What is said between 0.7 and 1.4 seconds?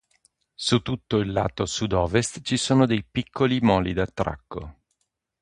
tutto il suo